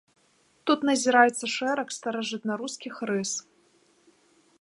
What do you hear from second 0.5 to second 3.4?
Тут назіраецца шэраг старажытнарускіх рыс.